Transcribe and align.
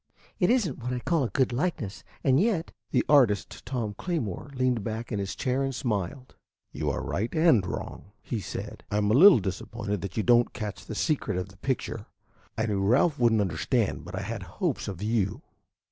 It 0.39 0.49
is 0.49 0.67
n't 0.67 0.79
what 0.79 0.91
I 0.93 0.97
call 0.97 1.25
a 1.25 1.29
good 1.29 1.53
likeness, 1.53 2.03
and 2.23 2.39
yet" 2.39 2.71
The 2.89 3.05
artist, 3.07 3.63
Tom 3.67 3.93
Claymore, 3.95 4.49
leaned 4.55 4.83
back 4.83 5.11
in 5.11 5.19
his 5.19 5.35
chair 5.35 5.61
and 5.61 5.75
smiled. 5.75 6.33
"You 6.71 6.89
are 6.89 7.03
right 7.03 7.31
and 7.35 7.63
wrong," 7.67 8.05
he 8.23 8.39
said. 8.39 8.83
"I 8.89 8.97
am 8.97 9.11
a 9.11 9.13
little 9.13 9.37
disappointed 9.37 10.01
that 10.01 10.17
you 10.17 10.23
don't 10.23 10.53
catch 10.53 10.87
the 10.87 10.95
secret 10.95 11.37
of 11.37 11.49
the 11.49 11.57
picture. 11.57 12.07
I 12.57 12.65
knew 12.65 12.81
Ralph 12.81 13.19
would 13.19 13.33
n't 13.33 13.41
understand, 13.41 14.03
but 14.03 14.15
I 14.17 14.23
had 14.23 14.41
hopes 14.41 14.87
of 14.87 15.03
you." 15.03 15.43